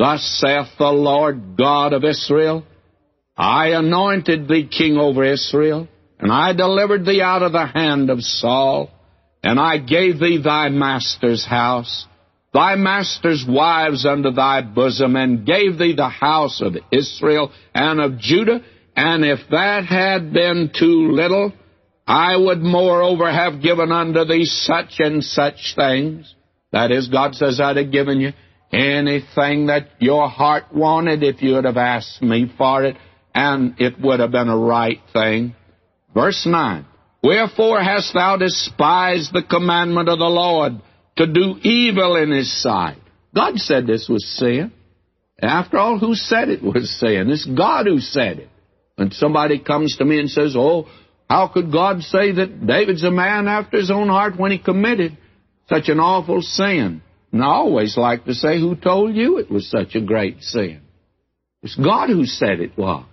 [0.00, 2.64] Thus saith the Lord God of Israel,
[3.36, 5.88] I anointed thee king over Israel,
[6.18, 8.90] and I delivered thee out of the hand of Saul,
[9.44, 12.06] and I gave thee thy master's house,
[12.54, 18.16] thy master's wives unto thy bosom, and gave thee the house of Israel and of
[18.16, 18.62] Judah,
[18.96, 21.52] and if that had been too little,
[22.06, 26.34] I would moreover have given unto thee such and such things.
[26.72, 28.32] That is, God says, I'd have given you
[28.72, 32.96] anything that your heart wanted if you would have asked me for it,
[33.34, 35.54] and it would have been a right thing.
[36.14, 36.86] Verse 9
[37.22, 40.74] Wherefore hast thou despised the commandment of the Lord
[41.16, 42.98] to do evil in his sight?
[43.34, 44.72] God said this was sin.
[45.40, 47.30] After all, who said it was sin?
[47.30, 48.48] It's God who said it.
[48.98, 50.86] And somebody comes to me and says, Oh,
[51.28, 55.16] how could God say that David's a man after his own heart when he committed
[55.68, 57.02] such an awful sin?
[57.32, 60.80] And I always like to say, Who told you it was such a great sin?
[61.62, 63.04] It's God who said it was.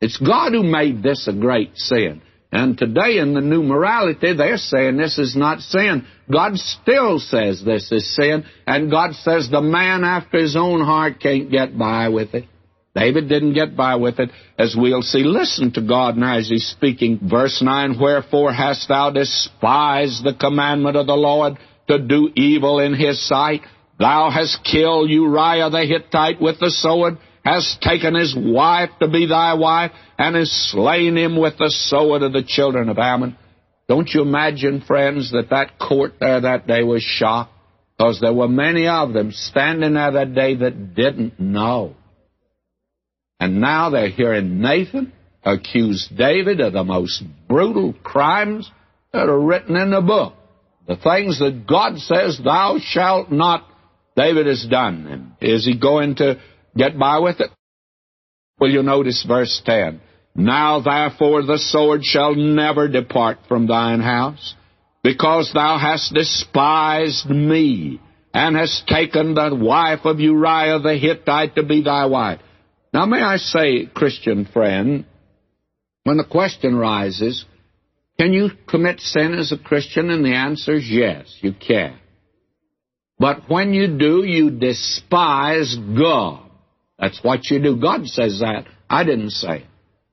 [0.00, 2.22] It's God who made this a great sin.
[2.50, 6.06] And today in the new morality, they're saying this is not sin.
[6.30, 11.18] God still says this is sin, and God says the man after his own heart
[11.18, 12.44] can't get by with it.
[12.94, 15.24] David didn't get by with it, as we'll see.
[15.24, 17.20] Listen to God now as he's speaking.
[17.22, 21.56] Verse 9, Wherefore hast thou despised the commandment of the Lord
[21.88, 23.62] to do evil in his sight?
[23.98, 29.26] Thou hast killed Uriah the Hittite with the sword, hast taken his wife to be
[29.26, 33.36] thy wife, and hast slain him with the sword of the children of Ammon.
[33.88, 37.52] Don't you imagine, friends, that that court there that day was shocked?
[37.96, 41.94] Because there were many of them standing there that day that didn't know.
[43.38, 45.12] And now they're hearing Nathan
[45.44, 48.70] accuse David of the most brutal crimes
[49.12, 50.34] that are written in the book.
[50.86, 53.66] The things that God says, thou shalt not,
[54.16, 55.06] David has done.
[55.06, 56.40] And is he going to
[56.76, 57.50] get by with it?
[58.58, 60.00] Well, you notice verse 10.
[60.34, 64.54] Now therefore the sword shall never depart from thine house,
[65.02, 68.00] because thou hast despised me,
[68.34, 72.40] and hast taken the wife of Uriah the Hittite to be thy wife.
[72.92, 75.04] Now, may I say, Christian friend,
[76.04, 77.44] when the question rises,
[78.22, 80.08] can you commit sin as a Christian?
[80.08, 81.98] And the answer is yes, you can.
[83.18, 86.48] But when you do, you despise God.
[87.00, 87.80] That's what you do.
[87.80, 88.66] God says that.
[88.88, 89.66] I didn't say it.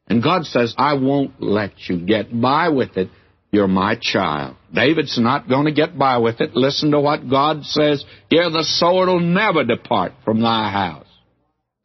[0.08, 3.12] And God says, I won't let you get by with it.
[3.52, 4.56] You're my child.
[4.74, 6.56] David's not going to get by with it.
[6.56, 8.04] Listen to what God says.
[8.32, 11.06] Here the sword will never depart from thy house.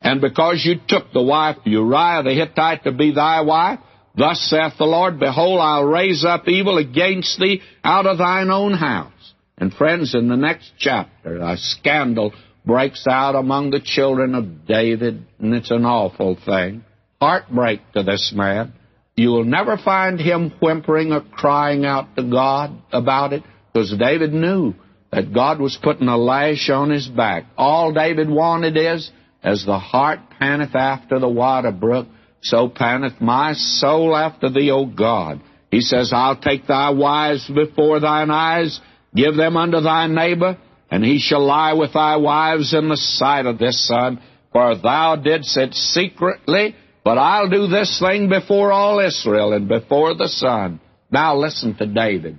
[0.00, 3.80] And because you took the wife Uriah the Hittite to be thy wife,
[4.16, 8.72] thus saith the Lord, Behold, I'll raise up evil against thee out of thine own
[8.72, 9.12] house.
[9.56, 12.32] And friends, in the next chapter, a scandal
[12.64, 16.84] breaks out among the children of David, and it's an awful thing.
[17.20, 18.72] Heartbreak to this man.
[19.16, 24.32] You will never find him whimpering or crying out to God about it, because David
[24.32, 24.74] knew
[25.12, 27.44] that God was putting a lash on his back.
[27.56, 29.10] All David wanted is,
[29.42, 32.08] as the hart panteth after the water brook,
[32.44, 35.40] so panteth my soul after thee, O God.
[35.70, 38.80] He says, I'll take thy wives before thine eyes,
[39.14, 40.58] give them unto thy neighbor,
[40.90, 44.20] and he shall lie with thy wives in the sight of this sun.
[44.52, 50.14] For thou didst it secretly, but I'll do this thing before all Israel and before
[50.14, 50.80] the sun.
[51.10, 52.38] Now listen to David.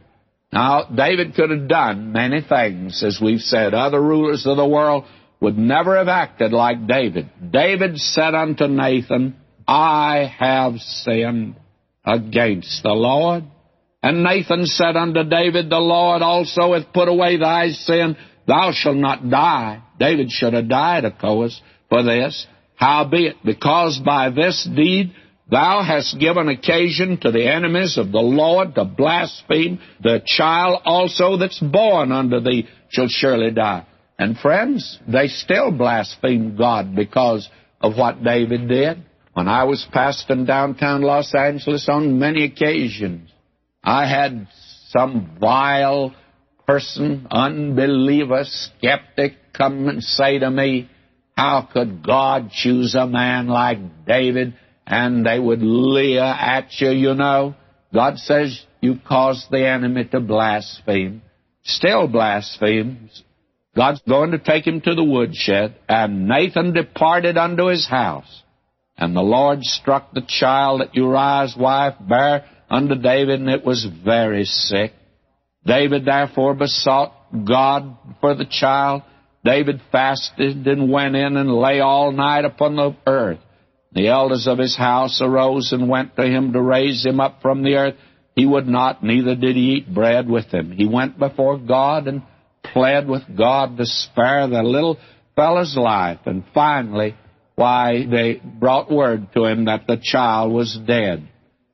[0.53, 3.73] Now, David could have done many things, as we've said.
[3.73, 5.03] Other rulers of the world
[5.41, 7.29] would never have acted like David.
[7.51, 9.35] David said unto Nathan,
[9.67, 11.55] I have sinned
[12.05, 13.43] against the Lord.
[14.03, 18.15] And Nathan said unto David, The Lord also hath put away thy sin.
[18.47, 19.81] Thou shalt not die.
[19.99, 21.59] David should have died, of course,
[21.89, 22.45] for this.
[22.75, 25.13] Howbeit, because by this deed
[25.49, 31.37] thou hast given occasion to the enemies of the Lord to blaspheme, the child also
[31.37, 33.85] that's born unto thee shall surely die.
[34.19, 37.49] And friends, they still blaspheme God because
[37.81, 39.03] of what David did.
[39.35, 43.29] When I was pastoring downtown Los Angeles on many occasions,
[43.83, 44.47] I had
[44.87, 46.15] some vile
[46.65, 50.89] person, unbeliever, skeptic come and say to me,
[51.35, 54.53] how could God choose a man like David?
[54.87, 57.55] And they would leer at you, you know.
[57.93, 61.21] God says you caused the enemy to blaspheme.
[61.63, 63.21] Still blasphemes.
[63.75, 68.43] God's going to take him to the woodshed, and Nathan departed unto his house.
[68.97, 73.85] And the Lord struck the child that Uriah's wife bare unto David, and it was
[74.03, 74.93] very sick.
[75.65, 77.13] David therefore besought
[77.45, 79.01] God for the child.
[79.43, 83.39] David fasted and went in and lay all night upon the earth.
[83.91, 87.63] The elders of his house arose and went to him to raise him up from
[87.63, 87.95] the earth.
[88.35, 90.71] He would not, neither did he eat bread with them.
[90.71, 92.23] He went before God and
[92.63, 94.97] pled with God to spare the little
[95.35, 96.19] fellow's life.
[96.25, 97.15] And finally,
[97.55, 101.27] why, they brought word to him that the child was dead.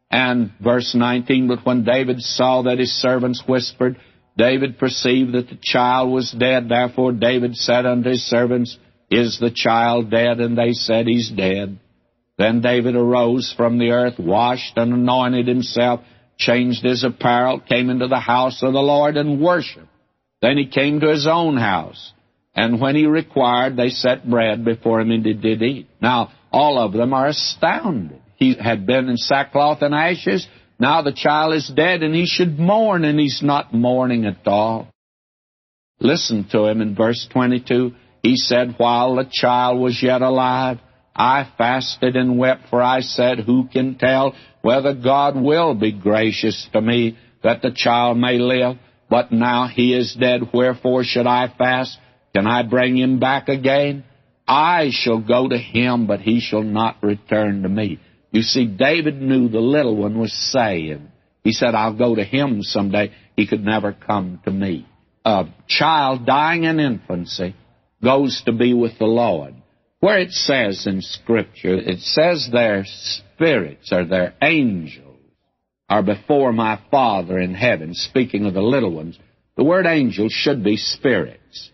[0.10, 3.98] And verse 19, but when David saw that his servants whispered,
[4.38, 6.70] David perceived that the child was dead.
[6.70, 8.78] Therefore David said unto his servants,
[9.10, 10.40] Is the child dead?
[10.40, 11.80] And they said, He's dead.
[12.38, 16.02] Then David arose from the earth, washed and anointed himself,
[16.38, 19.88] changed his apparel, came into the house of the Lord and worshiped.
[20.42, 22.14] Then he came to his own house.
[22.54, 25.88] And when he required, they set bread before him and he did eat.
[26.02, 28.22] Now, all of them are astounded.
[28.36, 30.48] He had been in sackcloth and ashes.
[30.80, 34.88] Now the child is dead and he should mourn, and he's not mourning at all.
[36.00, 37.92] Listen to him in verse 22.
[38.24, 40.80] He said, While the child was yet alive,
[41.16, 46.68] I fasted and wept, for I said, Who can tell whether God will be gracious
[46.74, 48.78] to me that the child may live?
[49.10, 51.98] But now he is dead, wherefore should I fast?
[52.36, 54.04] Can I bring him back again?
[54.48, 58.00] I shall go to him, but he shall not return to me.
[58.32, 61.12] You see, David knew the little one was saying.
[61.44, 63.12] He said, I'll go to him someday.
[63.36, 64.88] He could never come to me.
[65.26, 67.56] A child dying in infancy
[68.04, 69.56] goes to be with the Lord.
[70.00, 75.20] Where it says in Scripture, it says their spirits or their angels
[75.88, 79.20] are before my Father in heaven, speaking of the little ones.
[79.58, 81.70] The word angel should be spirits.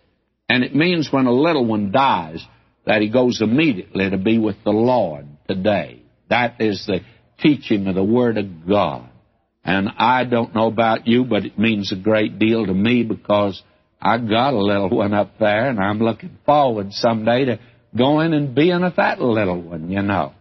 [0.49, 2.45] And it means when a little one dies
[2.85, 6.01] that he goes immediately to be with the Lord today.
[6.29, 7.01] That is the
[7.39, 9.09] teaching of the Word of God.
[9.63, 13.61] And I don't know about you, but it means a great deal to me because
[14.01, 17.59] I got a little one up there and I'm looking forward someday to
[17.95, 20.33] going and being with that little one, you know.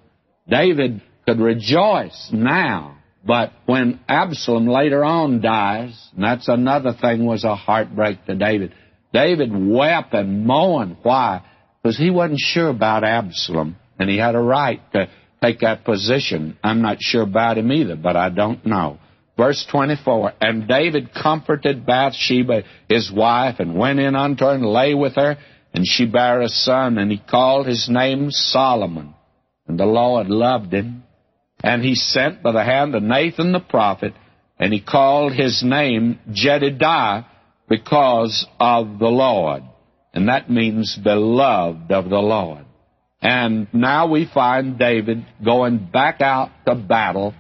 [0.48, 7.42] David could rejoice now, but when Absalom later on dies, and that's another thing was
[7.42, 8.72] a heartbreak to David.
[9.12, 10.98] David wept and moaned.
[11.02, 11.42] Why?
[11.82, 15.08] Because he wasn't sure about Absalom, and he had a right to
[15.42, 16.58] take that position.
[16.62, 18.98] I'm not sure about him either, but I don't know.
[19.36, 24.94] Verse 24, And David comforted Bathsheba, his wife, and went in unto her and lay
[24.94, 25.36] with her,
[25.74, 29.14] and she bare a son, and he called his name Solomon.
[29.68, 31.04] And the Lord loved him.
[31.62, 34.14] And he sent by the hand of Nathan the prophet,
[34.58, 37.26] and he called his name Jedidiah
[37.68, 39.62] because of the Lord.
[40.12, 42.64] And that means beloved of the Lord.
[43.20, 47.34] And now we find David going back out to battle,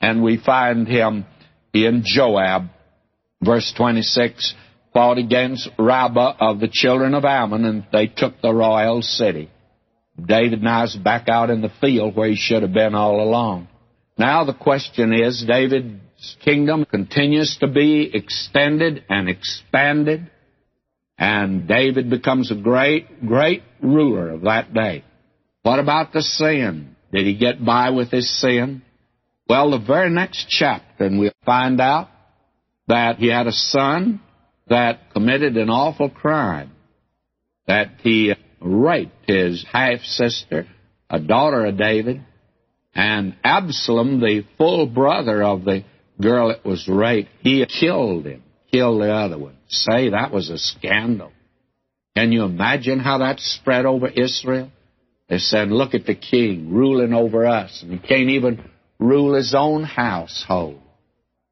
[0.00, 1.24] and we find him
[1.72, 2.68] in Joab.
[3.42, 4.54] Verse 26
[4.92, 9.50] fought against Rabbah of the children of Ammon, and they took the royal city.
[10.20, 13.68] David now is back out in the field where he should have been all along.
[14.18, 15.44] Now the question is
[16.44, 20.30] Kingdom continues to be extended and expanded,
[21.16, 25.04] and David becomes a great, great ruler of that day.
[25.62, 26.96] What about the sin?
[27.12, 28.82] Did he get by with his sin?
[29.48, 32.08] Well, the very next chapter, and we'll find out
[32.86, 34.20] that he had a son
[34.68, 36.70] that committed an awful crime,
[37.66, 40.66] that he raped his half sister,
[41.08, 42.22] a daughter of David,
[42.94, 45.84] and Absalom, the full brother of the
[46.20, 49.56] girl that was raped, he killed him, killed the other one.
[49.68, 51.32] Say, that was a scandal.
[52.16, 54.70] Can you imagine how that spread over Israel?
[55.28, 59.54] They said, Look at the king ruling over us, and he can't even rule his
[59.56, 60.80] own household.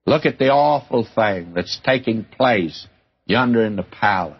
[0.04, 2.86] Look at the awful thing that's taking place
[3.26, 4.36] yonder in the palace.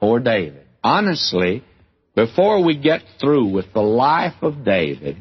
[0.00, 0.66] Poor David.
[0.82, 1.64] Honestly,
[2.14, 5.16] before we get through with the life of David,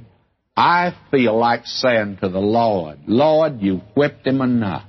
[0.56, 4.86] I feel like saying to the Lord, Lord, you whipped him enough.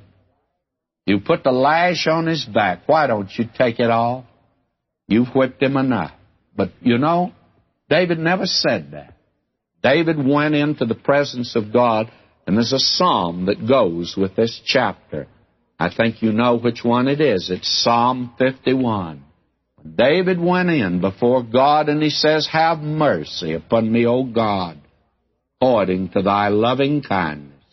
[1.06, 2.83] You put the lash on his back.
[2.87, 4.25] Why don't you take it off?
[5.06, 6.12] You've whipped him enough.
[6.56, 7.33] But you know,
[7.88, 9.14] David never said that.
[9.83, 12.11] David went into the presence of God,
[12.47, 15.26] and there's a psalm that goes with this chapter.
[15.78, 17.50] I think you know which one it is.
[17.50, 19.25] It's Psalm 51.
[19.97, 24.78] David went in before God and he says, Have mercy upon me, O God,
[25.64, 27.64] according to thy loving kindness,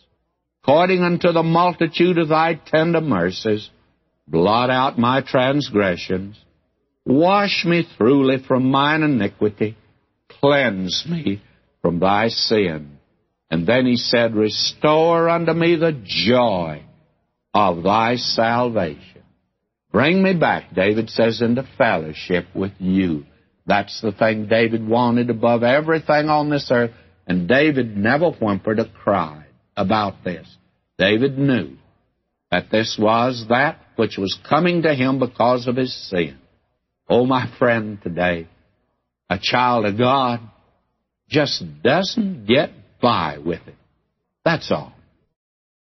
[0.62, 3.68] according unto the multitude of thy tender mercies,
[4.26, 6.40] blot out my transgressions,
[7.04, 9.76] wash me thoroughly from mine iniquity,
[10.40, 11.42] cleanse me
[11.82, 12.96] from thy sin.
[13.50, 16.84] And then he said, Restore unto me the joy
[17.52, 19.22] of thy salvation.
[19.92, 23.26] Bring me back, David says, into fellowship with you.
[23.66, 26.92] That's the thing David wanted above everything on this earth.
[27.26, 30.46] And David never whimpered or cried about this.
[30.98, 31.76] David knew
[32.50, 36.38] that this was that which was coming to him because of his sin.
[37.08, 38.48] Oh, my friend, today,
[39.28, 40.40] a child of God
[41.28, 43.74] just doesn't get by with it.
[44.44, 44.92] That's all.